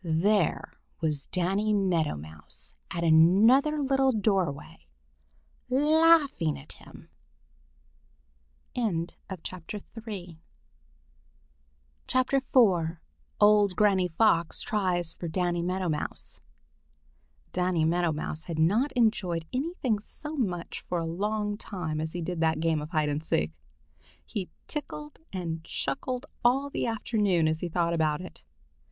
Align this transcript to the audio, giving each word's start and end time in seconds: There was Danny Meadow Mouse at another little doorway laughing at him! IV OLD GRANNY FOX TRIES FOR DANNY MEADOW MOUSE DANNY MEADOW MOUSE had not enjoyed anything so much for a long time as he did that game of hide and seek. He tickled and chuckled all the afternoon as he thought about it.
There 0.03 0.79
was 0.99 1.27
Danny 1.27 1.73
Meadow 1.75 2.15
Mouse 2.15 2.73
at 2.89 3.03
another 3.03 3.79
little 3.79 4.11
doorway 4.11 4.87
laughing 5.69 6.57
at 6.57 6.73
him! 6.81 7.09
IV 8.73 8.83
OLD 13.39 13.75
GRANNY 13.75 14.07
FOX 14.07 14.61
TRIES 14.63 15.13
FOR 15.13 15.27
DANNY 15.27 15.61
MEADOW 15.61 15.89
MOUSE 15.89 16.41
DANNY 17.53 17.85
MEADOW 17.85 18.11
MOUSE 18.11 18.43
had 18.45 18.57
not 18.57 18.91
enjoyed 18.93 19.45
anything 19.53 19.99
so 19.99 20.35
much 20.35 20.81
for 20.89 20.97
a 20.97 21.05
long 21.05 21.57
time 21.59 22.01
as 22.01 22.13
he 22.13 22.23
did 22.23 22.39
that 22.39 22.59
game 22.59 22.81
of 22.81 22.89
hide 22.89 23.09
and 23.09 23.23
seek. 23.23 23.51
He 24.25 24.49
tickled 24.65 25.19
and 25.31 25.63
chuckled 25.63 26.25
all 26.43 26.71
the 26.71 26.87
afternoon 26.87 27.47
as 27.47 27.59
he 27.59 27.69
thought 27.69 27.93
about 27.93 28.19
it. 28.19 28.43